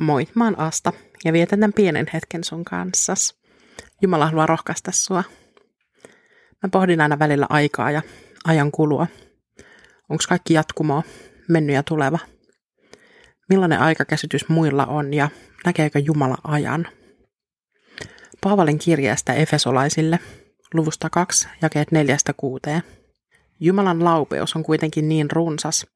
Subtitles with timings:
[0.00, 0.92] Moi, mä oon Asta
[1.24, 3.34] ja vietän tämän pienen hetken sun kanssas.
[4.02, 5.24] Jumala haluaa rohkaista sua.
[6.62, 8.02] Mä pohdin aina välillä aikaa ja
[8.44, 9.06] ajan kulua.
[10.08, 11.02] Onko kaikki jatkumoa,
[11.48, 12.18] mennyt ja tuleva?
[13.48, 15.28] Millainen aikakäsitys muilla on ja
[15.66, 16.86] näkeekö Jumala ajan?
[18.40, 20.18] Paavalin kirjeestä Efesolaisille,
[20.74, 21.88] luvusta 2, jakeet
[22.78, 22.82] 4-6.
[23.60, 25.86] Jumalan laupeus on kuitenkin niin runsas,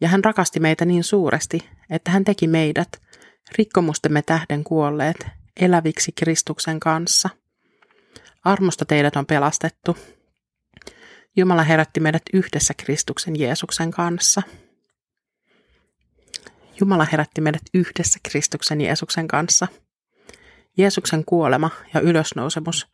[0.00, 2.88] ja hän rakasti meitä niin suuresti, että hän teki meidät,
[3.58, 5.26] rikkomustemme tähden kuolleet,
[5.60, 7.30] eläviksi Kristuksen kanssa.
[8.44, 9.96] Armosta teidät on pelastettu.
[11.36, 14.42] Jumala herätti meidät yhdessä Kristuksen Jeesuksen kanssa.
[16.80, 19.68] Jumala herätti meidät yhdessä Kristuksen Jeesuksen kanssa.
[20.76, 22.86] Jeesuksen kuolema ja ylösnousemus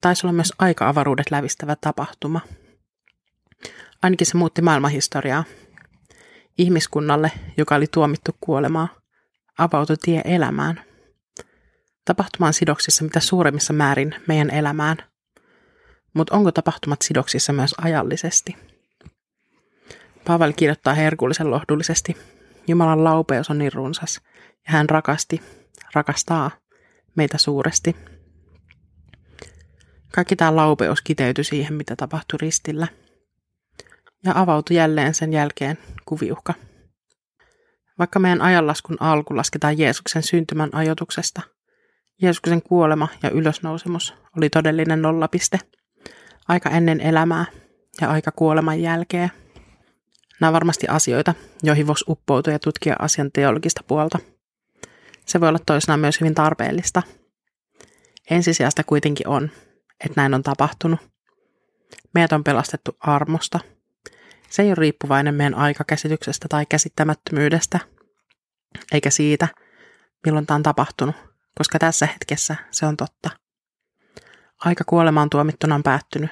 [0.00, 2.40] taisi olla myös aika-avaruudet lävistävä tapahtuma.
[4.02, 5.44] Ainakin se muutti maailmanhistoriaa.
[6.58, 8.88] Ihmiskunnalle, joka oli tuomittu kuolemaa,
[9.58, 10.80] avautui tie elämään.
[12.04, 14.96] Tapahtuma on sidoksissa mitä suuremmissa määrin meidän elämään.
[16.14, 18.56] Mutta onko tapahtumat sidoksissa myös ajallisesti?
[20.24, 22.16] Paavali kirjoittaa herkullisen lohdullisesti.
[22.68, 24.20] Jumalan laupeus on niin runsas
[24.52, 25.42] ja hän rakasti,
[25.94, 26.50] rakastaa
[27.14, 27.96] meitä suuresti.
[30.14, 32.86] Kaikki tämä laupeus kiteytyi siihen, mitä tapahtui ristillä.
[34.24, 36.54] Ja avautui jälleen sen jälkeen kuviuhka.
[37.98, 41.42] Vaikka meidän ajanlaskun alku lasketaan Jeesuksen syntymän ajoituksesta,
[42.22, 45.58] Jeesuksen kuolema ja ylösnousemus oli todellinen nollapiste,
[46.48, 47.44] aika ennen elämää
[48.00, 49.30] ja aika kuoleman jälkeen.
[50.40, 54.18] Nämä on varmasti asioita, joihin voisi uppoutua ja tutkia asian teologista puolta.
[55.26, 57.02] Se voi olla toisinaan myös hyvin tarpeellista.
[58.30, 59.50] Ensisijasta kuitenkin on,
[60.04, 61.00] että näin on tapahtunut.
[62.14, 63.60] Meidät on pelastettu armosta–
[64.50, 67.80] se ei ole riippuvainen meidän aikakäsityksestä tai käsittämättömyydestä,
[68.92, 69.48] eikä siitä,
[70.26, 71.16] milloin tämä on tapahtunut,
[71.58, 73.30] koska tässä hetkessä se on totta.
[74.64, 76.30] Aika kuolemaan tuomittuna on päättynyt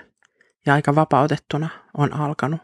[0.66, 1.68] ja aika vapautettuna
[1.98, 2.60] on alkanut.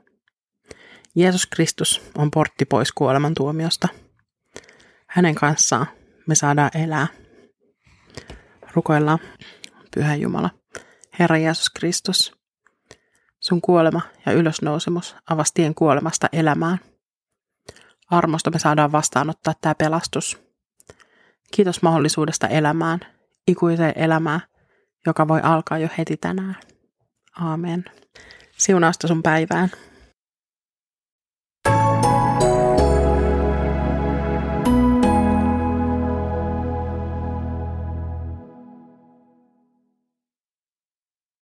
[1.14, 3.88] Jeesus Kristus on portti pois kuoleman tuomiosta.
[5.06, 5.86] Hänen kanssaan
[6.26, 7.06] me saadaan elää.
[8.74, 9.18] Rukoillaan,
[9.94, 10.50] Pyhä Jumala,
[11.18, 12.40] Herra Jeesus Kristus,
[13.40, 16.78] Sun kuolema ja ylösnousemus avasi tien kuolemasta elämään.
[18.10, 20.38] Armosta me saadaan vastaanottaa tämä pelastus.
[21.50, 23.00] Kiitos mahdollisuudesta elämään,
[23.48, 24.40] ikuiseen elämään,
[25.06, 26.56] joka voi alkaa jo heti tänään.
[27.40, 27.84] Aamen.
[28.56, 29.70] Siunausta sun päivään.